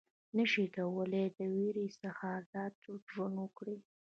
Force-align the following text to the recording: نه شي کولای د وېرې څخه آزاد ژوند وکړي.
نه 0.37 0.45
شي 0.51 0.63
کولای 0.77 1.25
د 1.37 1.39
وېرې 1.55 1.87
څخه 2.03 2.23
آزاد 2.39 2.71
ژوند 3.11 3.35
وکړي. 3.39 3.77